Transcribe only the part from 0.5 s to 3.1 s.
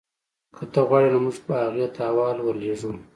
که ته غواړې نو موږ به هغې ته احوال ورلیږو